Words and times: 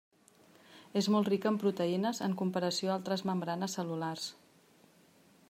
És 1.01 1.09
molt 1.15 1.29
rica 1.33 1.51
en 1.55 1.59
proteïnes 1.63 2.23
en 2.29 2.35
comparació 2.41 2.95
altres 2.95 3.25
membranes 3.33 3.79
cel·lulars. 3.79 4.29